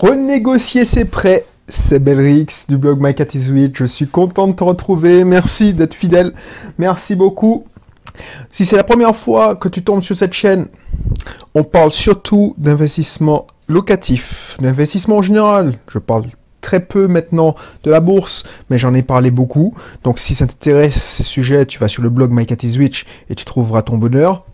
[0.00, 1.44] renégocier ses prêts.
[1.68, 3.26] C'est Belrix du blog My Cat.
[3.32, 5.24] Je suis content de te retrouver.
[5.24, 6.32] Merci d'être fidèle.
[6.78, 7.66] Merci beaucoup.
[8.50, 10.66] Si c'est la première fois que tu tombes sur cette chaîne,
[11.54, 15.78] on parle surtout d'investissement locatif, d'investissement en général.
[15.88, 16.24] Je parle
[16.60, 17.54] très peu maintenant
[17.84, 19.74] de la bourse, mais j'en ai parlé beaucoup.
[20.02, 23.44] Donc si ça t'intéresse ces sujets, tu vas sur le blog My Cat et tu
[23.44, 24.44] trouveras ton bonheur.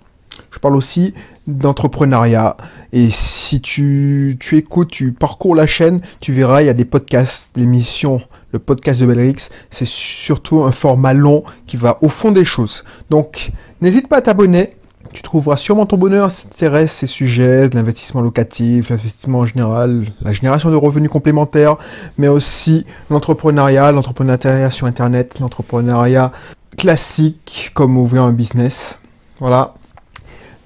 [0.57, 1.13] Je parle aussi
[1.47, 2.57] d'entrepreneuriat.
[2.95, 6.87] Et si tu, tu écoutes, tu parcours la chaîne, tu verras, il y a des
[6.87, 8.23] podcasts, l'émission,
[8.53, 9.51] le podcast de Belrix.
[9.69, 12.85] C'est surtout un format long qui va au fond des choses.
[13.11, 14.77] Donc, n'hésite pas à t'abonner.
[15.13, 20.33] Tu trouveras sûrement ton bonheur si t'intéresses ces sujets, l'investissement locatif, l'investissement en général, la
[20.33, 21.77] génération de revenus complémentaires,
[22.17, 26.33] mais aussi l'entrepreneuriat, l'entrepreneuriat sur Internet, l'entrepreneuriat
[26.79, 28.99] classique, comme ouvrir un business.
[29.39, 29.75] Voilà.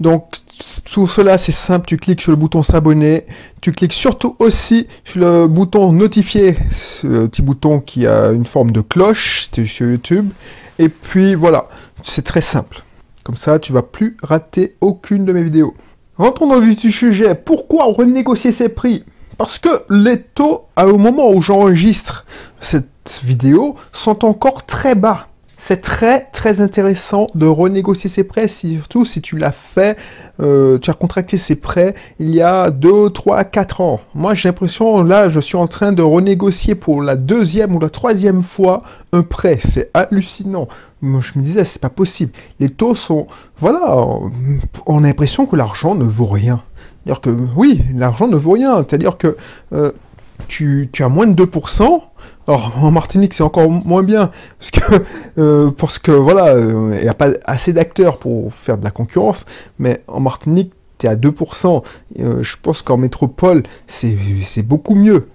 [0.01, 0.37] Donc
[0.91, 3.27] tout cela c'est simple, tu cliques sur le bouton s'abonner,
[3.61, 8.71] tu cliques surtout aussi sur le bouton notifier, ce petit bouton qui a une forme
[8.71, 10.31] de cloche sur YouTube.
[10.79, 11.69] Et puis voilà,
[12.03, 12.83] c'est très simple.
[13.25, 15.75] Comme ça, tu vas plus rater aucune de mes vidéos.
[16.17, 17.35] Rentrons dans le vif du sujet.
[17.35, 19.05] Pourquoi renégocier ses prix?
[19.37, 22.25] Parce que les taux, au moment où j'enregistre
[22.61, 25.29] cette vidéo, sont encore très bas
[25.63, 29.99] c'est très très intéressant de renégocier ses prêts, surtout si tu l'as fait,
[30.41, 34.01] euh, tu as contracté ses prêts il y a 2, 3, 4 ans.
[34.15, 37.91] Moi j'ai l'impression, là je suis en train de renégocier pour la deuxième ou la
[37.91, 39.59] troisième fois un prêt.
[39.63, 40.67] C'est hallucinant.
[41.03, 41.07] Je
[41.39, 42.33] me disais, c'est pas possible.
[42.59, 43.27] Les taux sont...
[43.59, 43.97] Voilà,
[44.87, 46.63] on a l'impression que l'argent ne vaut rien.
[47.05, 48.79] C'est-à-dire que oui, l'argent ne vaut rien.
[48.79, 49.37] C'est-à-dire que
[49.75, 49.93] euh,
[50.49, 52.01] tu, tu as moins de 2%,
[52.49, 55.05] alors en Martinique c'est encore moins bien parce que
[55.39, 59.47] euh, parce que voilà il n'y a pas assez d'acteurs pour faire de la concurrence,
[59.79, 61.83] mais en Martinique tu à 2%.
[62.19, 65.29] Euh, je pense qu'en métropole c'est beaucoup mieux.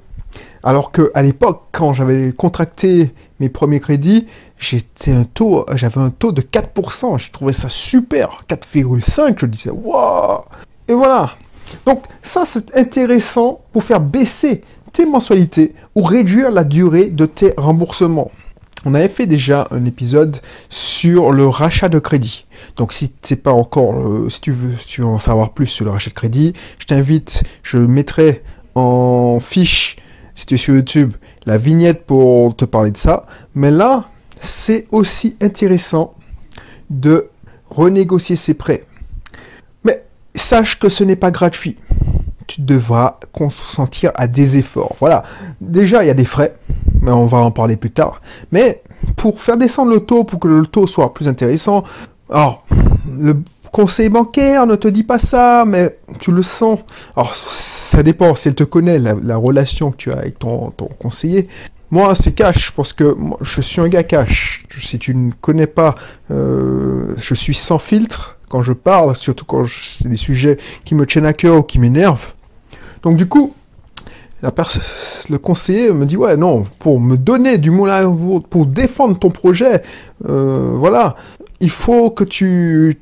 [0.64, 6.10] Alors que à l'époque quand j'avais contracté mes premiers crédits, j'étais un taux j'avais un
[6.10, 7.18] taux de 4%.
[7.18, 9.36] Je trouvais ça super, 4,5.
[9.38, 10.42] Je disais waouh.
[10.88, 11.32] Et voilà.
[11.86, 14.64] Donc ça c'est intéressant pour faire baisser
[14.96, 18.32] tes mensualités ou réduire la durée de tes remboursements.
[18.86, 20.38] On avait fait déjà un épisode
[20.70, 22.46] sur le rachat de crédit.
[22.78, 25.84] Donc si c'est pas encore, euh, si tu veux, tu veux en savoir plus sur
[25.84, 28.42] le rachat de crédit, je t'invite, je mettrai
[28.74, 29.98] en fiche,
[30.34, 31.14] si tu es sur YouTube,
[31.46, 33.26] la vignette pour te parler de ça.
[33.54, 34.06] Mais là,
[34.40, 36.16] c'est aussi intéressant
[36.90, 37.28] de
[37.70, 38.86] renégocier ses prêts.
[39.84, 40.06] Mais
[40.36, 41.76] sache que ce n'est pas gratuit
[42.56, 44.96] tu devras consentir à des efforts.
[45.02, 45.24] Voilà.
[45.60, 46.56] Déjà, il y a des frais,
[47.02, 48.22] mais on va en parler plus tard.
[48.54, 48.82] Mais
[49.18, 51.84] pour faire descendre le taux, pour que le taux soit plus intéressant,
[52.30, 52.66] alors,
[53.20, 53.36] le
[53.74, 56.80] conseil bancaire ne te dit pas ça, mais tu le sens.
[57.18, 61.50] Alors, ça dépend si elle te connaît, la, relation que tu as avec ton, conseiller.
[61.92, 64.64] Moi, c'est cash, parce que je suis un gars cash.
[64.80, 65.96] Si tu ne connais pas,
[66.32, 71.06] euh, je suis sans filtre quand je parle, surtout quand c'est des sujets qui me
[71.06, 72.34] tiennent à cœur ou qui m'énervent.
[73.06, 73.54] Donc du coup,
[74.42, 74.52] la
[75.30, 78.14] le conseiller me dit ouais non pour me donner du moulin
[78.50, 79.82] pour défendre ton projet
[80.28, 81.16] euh, voilà
[81.62, 83.00] il faut que tu,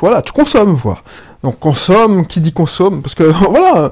[0.00, 1.00] voilà tu consommes voilà.
[1.42, 3.90] donc consomme qui dit consomme parce que voilà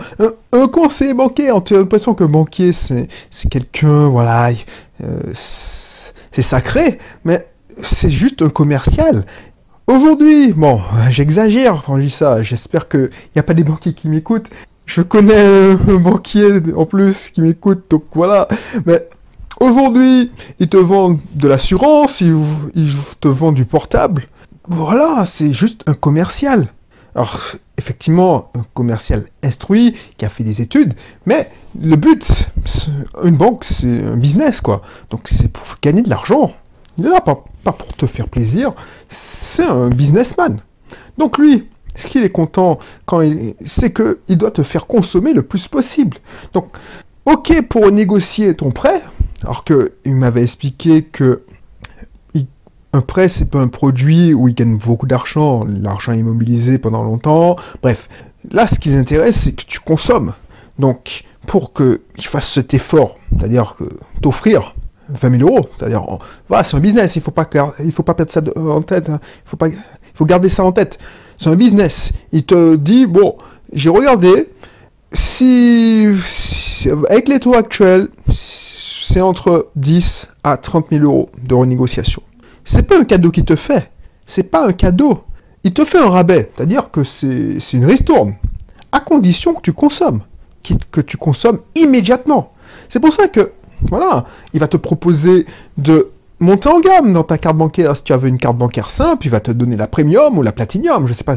[0.52, 3.08] un, conseiller banquier on a l'impression que banquier c'est
[3.50, 4.50] quelqu'un voilà
[5.02, 7.48] euh, c'est sacré mais
[7.82, 9.24] c'est juste un commercial
[9.86, 14.08] Aujourd'hui, bon, j'exagère quand je dis ça, j'espère qu'il n'y a pas des banquiers qui
[14.08, 14.48] m'écoutent,
[14.86, 18.48] je connais un banquier en plus qui m'écoute, donc voilà.
[18.86, 19.08] Mais
[19.60, 22.34] aujourd'hui, ils te vendent de l'assurance, ils,
[23.20, 24.28] te vendent du portable.
[24.68, 26.68] Voilà, c'est juste un commercial.
[27.14, 27.40] Alors,
[27.78, 30.94] effectivement, un commercial instruit, qui a fait des études,
[31.26, 31.50] mais
[31.80, 32.50] le but,
[33.22, 34.82] une banque, c'est un business, quoi.
[35.10, 36.52] Donc, c'est pour gagner de l'argent.
[36.98, 38.72] Il est là pas, pas pour te faire plaisir,
[39.08, 40.60] c'est un businessman.
[41.18, 45.32] Donc, lui, ce qu'il est content quand il, c'est que il doit te faire consommer
[45.32, 46.18] le plus possible?
[46.52, 46.68] Donc,
[47.26, 49.02] ok pour négocier ton prêt,
[49.42, 51.42] alors que il m'avait expliqué que
[52.92, 57.56] un prêt c'est pas un produit où il gagne beaucoup d'argent, l'argent immobilisé pendant longtemps.
[57.82, 58.08] Bref,
[58.50, 60.34] là ce qui les intéresse c'est que tu consommes.
[60.78, 63.84] Donc, pour qu'il fasse cet effort, c'est-à-dire que
[64.20, 64.74] t'offrir
[65.08, 66.04] 20 000 euros, c'est-à-dire,
[66.64, 67.48] c'est un business, il faut pas,
[67.84, 69.20] il faut pas perdre ça en tête, hein.
[69.44, 69.76] il faut pas, il
[70.14, 70.98] faut garder ça en tête.
[71.38, 72.12] C'est un business.
[72.32, 73.36] Il te dit, bon,
[73.72, 74.50] j'ai regardé,
[75.12, 76.06] si,
[77.08, 82.22] avec les taux actuels, c'est entre 10 à 30 000 euros de renégociation.
[82.64, 83.90] C'est pas un cadeau qu'il te fait.
[84.26, 85.24] C'est pas un cadeau.
[85.64, 86.50] Il te fait un rabais.
[86.56, 88.34] C'est-à-dire que c'est une ristourne.
[88.92, 90.20] À condition que tu consommes.
[90.90, 92.52] que tu consommes immédiatement.
[92.88, 93.52] C'est pour ça que,
[93.82, 95.46] voilà, il va te proposer
[95.76, 96.10] de
[96.44, 97.96] monter en gamme dans ta carte bancaire.
[97.96, 100.52] Si tu avais une carte bancaire simple, il va te donner la premium ou la
[100.52, 101.06] platinum.
[101.06, 101.36] Je ne sais pas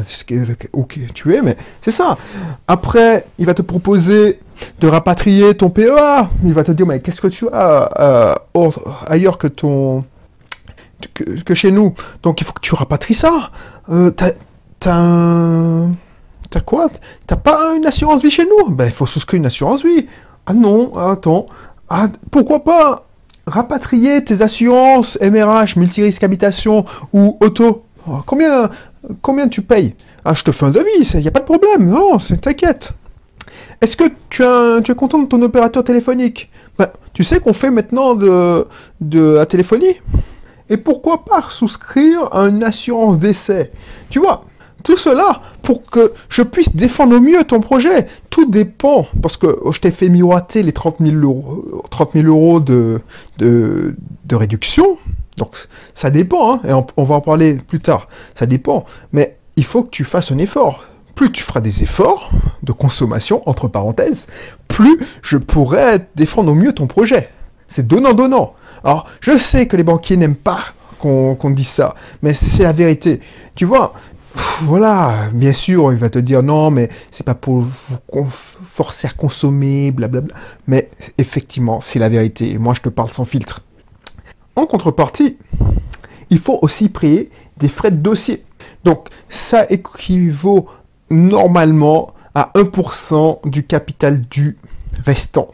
[0.74, 2.16] où tu es, mais c'est ça.
[2.68, 4.38] Après, il va te proposer
[4.80, 6.28] de rapatrier ton PEA.
[6.44, 8.70] Il va te dire, mais qu'est-ce que tu as euh,
[9.06, 10.04] ailleurs que ton...
[11.14, 11.94] Que, chez nous?
[12.24, 13.50] Donc il faut que tu rapatries ça.
[13.88, 14.32] Euh, t'as,
[14.80, 16.90] t'as, quoi?
[17.26, 18.70] T'as pas une assurance vie chez nous?
[18.70, 20.08] Ben il faut souscrire une assurance vie.
[20.46, 21.46] Ah non, attends.
[21.88, 23.07] Ah, pourquoi pas
[23.48, 27.84] rapatrier tes assurances MRH, multirisque habitation ou auto.
[28.08, 29.94] Oh, combien, tu payes?
[30.24, 31.86] Ah, je te fais un devis, il n'y a pas de problème.
[31.88, 32.92] Non, t'inquiète.
[33.80, 36.50] Est-ce que tu, es content de ton opérateur téléphonique?
[36.78, 38.66] Ben, Tu sais qu'on fait maintenant de,
[39.00, 40.00] de la téléphonie?
[40.70, 43.72] Et pourquoi pas souscrire à une assurance d'essai?
[44.10, 44.44] Tu vois,
[44.88, 48.06] tout cela pour que je puisse défendre au mieux ton projet.
[48.30, 53.02] Tout dépend, parce que je t'ai fait miroiter les 30 000 euros, 30 euros de,
[53.36, 53.94] de,
[54.32, 54.96] réduction.
[55.36, 55.58] Donc
[55.92, 58.08] ça dépend, hein, et on, va en parler plus tard.
[58.34, 60.84] Ça dépend, mais il faut que tu fasses un effort.
[61.14, 62.30] Plus tu feras des efforts
[62.62, 64.26] de consommation, entre parenthèses,
[64.68, 67.28] plus je pourrai défendre au mieux ton projet.
[67.66, 68.54] C'est donnant-donnant.
[68.84, 70.60] Alors, je sais que les banquiers n'aiment pas
[70.98, 73.20] qu'on dise ça, mais c'est la vérité.
[73.54, 73.92] Tu vois,
[74.62, 78.28] voilà, bien sûr, il va te dire non, mais c'est pas pour vous
[78.66, 80.34] forcer à consommer, blablabla.
[80.66, 82.58] Mais effectivement, c'est la vérité.
[82.58, 83.60] Moi, je te parle sans filtre.
[84.56, 85.38] En contrepartie,
[86.30, 88.44] il faut aussi payer des frais de dossier.
[88.84, 90.68] Donc, ça équivaut
[91.10, 94.58] normalement à 1% du capital du
[95.04, 95.48] restant.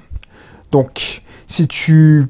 [0.73, 2.27] Donc, si tu,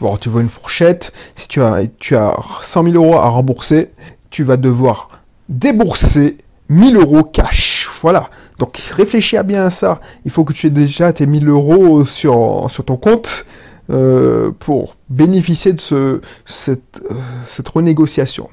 [0.00, 3.90] bon, veux une fourchette, si tu as, tu as 100 000 euros à rembourser,
[4.30, 5.08] tu vas devoir
[5.48, 6.38] débourser
[6.68, 7.88] 1000 euros cash.
[8.02, 8.30] Voilà.
[8.58, 10.00] Donc réfléchis à bien ça.
[10.24, 13.46] Il faut que tu aies déjà tes 1000 euros sur, sur ton compte
[13.90, 17.14] euh, pour bénéficier de ce, cette, euh,
[17.46, 18.48] cette renégociation.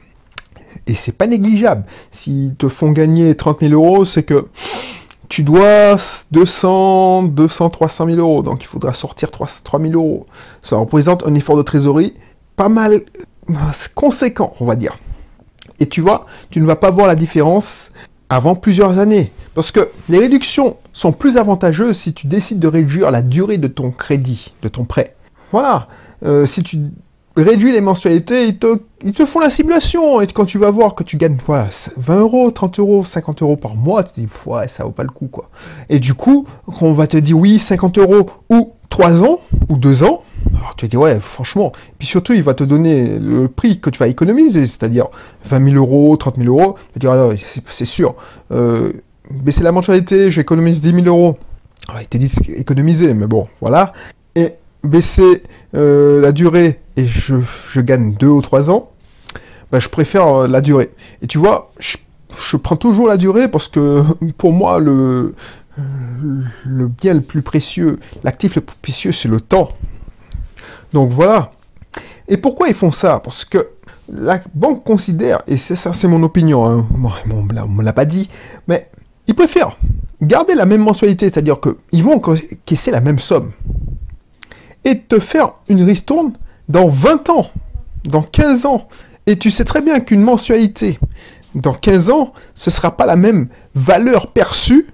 [0.87, 1.85] Et c'est pas négligeable.
[2.11, 4.47] S'ils te font gagner 30 000 euros, c'est que
[5.29, 5.95] tu dois
[6.31, 8.43] 200, 200, 300 000 euros.
[8.43, 10.25] Donc il faudra sortir 3, 3 000 euros.
[10.61, 12.13] Ça représente un effort de trésorerie
[12.55, 13.01] pas mal
[13.95, 14.97] conséquent, on va dire.
[15.83, 17.91] Et tu vois, tu ne vas pas voir la différence
[18.29, 19.33] avant plusieurs années.
[19.53, 23.67] Parce que les réductions sont plus avantageuses si tu décides de réduire la durée de
[23.67, 25.17] ton crédit, de ton prêt.
[25.51, 25.89] Voilà.
[26.25, 26.77] Euh, si tu
[27.35, 30.21] réduis les mensualités, ils te, font la simulation.
[30.21, 33.57] Et quand tu vas voir que tu gagnes voilà, 20 euros, 30 euros, 50 euros
[33.57, 35.27] par mois, tu te dis, ouais, ça vaut pas le coup.
[35.27, 35.49] quoi.
[35.89, 39.75] Et du coup, quand on va te dire oui, 50 euros ou 3 ans ou
[39.75, 40.23] 2 ans,
[40.55, 41.71] alors tu vas dire, ouais, franchement.
[41.99, 45.07] Puis surtout, il va te donner le prix que tu vas économiser, c'est-à-dire
[45.45, 46.75] 20 000 euros, 30 000 euros.
[46.77, 47.33] Tu vas dire, alors,
[47.69, 48.15] c'est sûr,
[48.51, 48.93] euh,
[49.31, 51.37] baisser la mensualité, j'économise 10 000 euros.
[51.87, 53.93] Alors, il t'a dit économiser, mais bon, voilà.
[54.35, 54.53] Et
[54.83, 55.43] baisser
[55.75, 58.91] euh, la durée et je, gagne 2 ou 3 ans,
[59.71, 60.91] bah, je préfère euh, la durée.
[61.21, 61.97] Et tu vois, je,
[62.37, 64.03] je, prends toujours la durée parce que
[64.37, 65.35] pour moi, le,
[66.65, 69.69] le bien le plus précieux, l'actif le plus précieux, c'est le temps.
[70.93, 71.51] Donc voilà.
[72.27, 73.19] Et pourquoi ils font ça?
[73.19, 73.69] Parce que
[74.09, 76.85] la banque considère, et c'est ça, c'est mon opinion, hein,
[77.29, 78.29] on ne me l'a pas dit,
[78.67, 78.89] mais
[79.27, 79.77] ils préfèrent
[80.21, 82.21] garder la même mensualité, c'est-à-dire qu'ils vont
[82.65, 83.51] caisser la même somme,
[84.85, 86.33] et te faire une ristourne
[86.69, 87.47] dans 20 ans,
[88.05, 88.87] dans 15 ans.
[89.25, 90.99] Et tu sais très bien qu'une mensualité
[91.55, 94.87] dans 15 ans, ce ne sera pas la même valeur perçue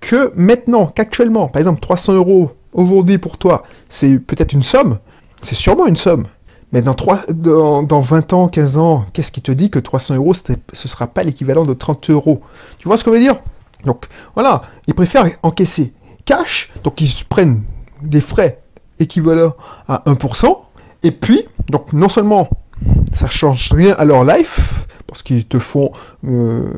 [0.00, 1.48] que maintenant, qu'actuellement.
[1.48, 4.98] Par exemple, 300 euros aujourd'hui pour toi, c'est peut-être une somme,
[5.40, 6.26] c'est sûrement une somme.
[6.72, 10.34] Mais dans, 3, dans, 20 ans, 15 ans, qu'est-ce qui te dit que 300 euros,
[10.34, 12.42] ce ne sera pas l'équivalent de 30 euros?
[12.78, 13.36] Tu vois ce que je veux dire?
[13.84, 15.92] Donc voilà, ils préfèrent encaisser
[16.24, 17.62] cash, donc ils prennent
[18.02, 18.62] des frais
[18.98, 19.54] équivalents
[19.86, 20.58] à 1%,
[21.04, 22.48] et puis, donc non seulement
[23.12, 25.92] ça change rien à leur life, parce qu'ils te font
[26.26, 26.72] euh,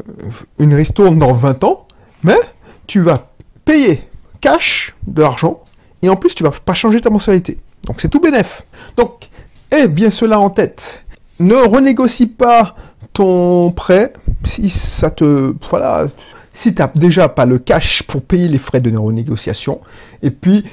[0.58, 1.86] une ristourne dans 20 ans,
[2.22, 2.38] mais
[2.86, 3.30] tu vas
[3.64, 4.02] payer
[4.40, 5.62] cash de l'argent
[6.02, 7.58] et en plus tu vas pas changer ta mensualité.
[7.86, 8.64] Donc c'est tout bénef.
[8.96, 9.28] Donc,
[9.70, 11.02] aie bien cela en tête.
[11.38, 12.74] Ne renégocie pas
[13.12, 14.12] ton prêt
[14.44, 15.54] si ça te...
[15.70, 16.06] Voilà,
[16.52, 19.80] si tu n'as déjà pas le cash pour payer les frais de renégociation.
[20.22, 20.64] Et puis,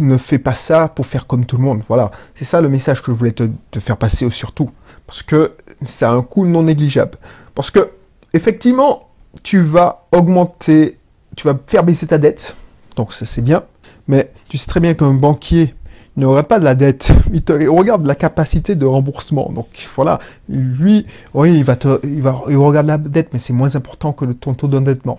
[0.00, 1.82] ne fais pas ça pour faire comme tout le monde.
[1.88, 3.48] Voilà, c'est ça le message que je voulais te,
[3.80, 4.70] faire passer surtout.
[5.06, 5.52] Parce que
[5.84, 7.18] c'est un coût non négligeable.
[7.54, 7.90] Parce que,
[8.32, 9.08] effectivement,
[9.42, 10.98] tu vas augmenter,
[11.36, 12.56] tu vas faire baisser ta dette.
[12.96, 13.64] Donc ça c'est bien.
[14.06, 15.74] Mais tu sais très bien qu'un banquier
[16.16, 17.10] n'aurait pas de la dette.
[17.32, 19.50] Il, te, regarde la capacité de remboursement.
[19.52, 22.24] Donc voilà, lui, oui, il va te, il
[22.56, 25.18] regarde la dette, mais c'est moins important que ton taux d'endettement.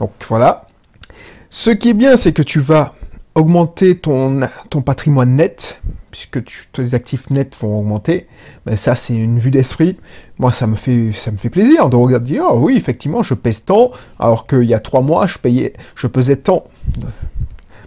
[0.00, 0.66] Donc voilà.
[1.50, 2.94] Ce qui est bien, c'est que tu vas
[3.36, 4.40] augmenter ton,
[4.70, 8.26] ton patrimoine net, puisque tu, tes actifs nets vont augmenter.
[8.66, 9.98] Mais ça, c'est une vue d'esprit.
[10.40, 13.34] Moi, ça me fait, ça me fait plaisir de regarder, dire, oh oui, effectivement, je
[13.34, 16.64] pèse tant, alors qu'il y a trois mois, je payais, je pesais tant.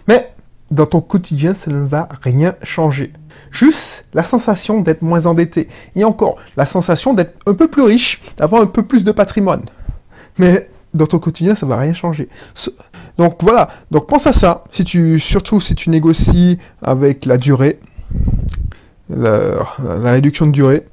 [0.06, 0.32] Mais
[0.70, 3.12] dans ton quotidien, ça ne va rien changer.
[3.50, 5.68] Juste la sensation d'être moins endetté.
[5.96, 9.62] Et encore, la sensation d'être un peu plus riche, d'avoir un peu plus de patrimoine.
[10.38, 12.28] Mais dans ton quotidien, ça va rien changer.
[13.16, 17.80] Donc voilà, donc pense à ça, si tu, surtout si tu négocies avec la durée,
[19.10, 19.64] la,
[20.04, 20.86] réduction de durée.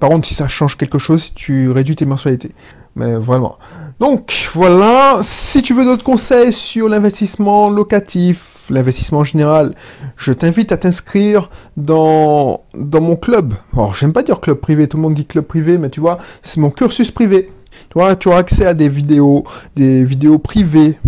[0.00, 2.52] Par contre, si ça change quelque chose, si tu réduis tes mensualités.
[2.96, 3.58] Mais vraiment.
[3.98, 9.74] Donc voilà, si tu veux d'autres conseils sur l'investissement locatif, l'investissement en général,
[10.18, 11.48] je t'invite à t'inscrire
[11.78, 13.54] dans, dans mon club.
[13.72, 16.18] Alors j'aime pas dire club privé, tout le monde dit club privé, mais tu vois,
[16.42, 17.50] c'est mon cursus privé.
[17.88, 19.44] Tu vois, tu auras accès à des vidéos,
[19.76, 20.98] des vidéos privées,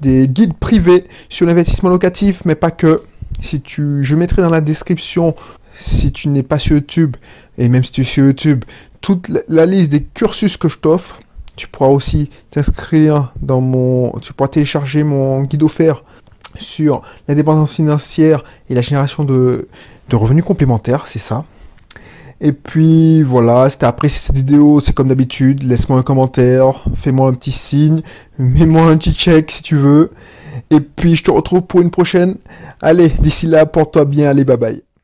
[0.00, 3.02] des guides privés sur l'investissement locatif, mais pas que.
[3.40, 5.34] Si tu, je mettrai dans la description,
[5.74, 7.16] si tu n'es pas sur YouTube,
[7.58, 8.64] et même si tu es sur YouTube,
[9.00, 11.20] toute la liste des cursus que je t'offre.
[11.56, 16.02] Tu pourras aussi t'inscrire dans mon, tu pourras télécharger mon guide offert
[16.58, 19.68] sur l'indépendance financière et la génération de,
[20.08, 21.44] de revenus complémentaires, c'est ça.
[22.40, 27.28] Et puis voilà, si t'as apprécié cette vidéo, c'est comme d'habitude, laisse-moi un commentaire, fais-moi
[27.28, 28.02] un petit signe,
[28.38, 30.10] mets-moi un petit check si tu veux.
[30.70, 32.36] Et puis je te retrouve pour une prochaine.
[32.82, 34.84] Allez, d'ici là, porte-toi bien, allez, bye bye.